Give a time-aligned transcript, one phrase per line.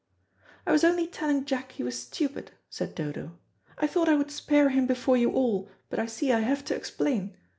[0.65, 1.45] "I was only telling.
[1.45, 3.37] Jack he was stupid," said Dodo.
[3.77, 6.75] "I thought I would spare him before you all, but I see I have to
[6.75, 7.37] explain.